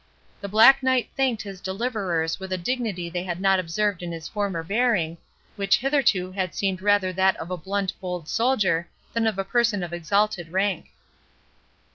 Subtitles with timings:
[0.39, 4.27] The Black Knight thanked his deliverers with a dignity they had not observed in his
[4.27, 5.19] former bearing,
[5.57, 9.83] which hitherto had seemed rather that of a blunt bold soldier, than of a person
[9.83, 10.89] of exalted rank.